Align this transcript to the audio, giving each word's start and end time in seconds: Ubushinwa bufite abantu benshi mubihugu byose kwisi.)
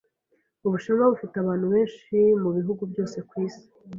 Ubushinwa 0.67 1.03
bufite 1.11 1.35
abantu 1.39 1.65
benshi 1.73 2.15
mubihugu 2.41 2.81
byose 2.91 3.17
kwisi.) 3.29 3.61